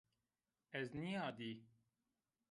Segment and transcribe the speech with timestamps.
[0.79, 1.51] Ez nîyadî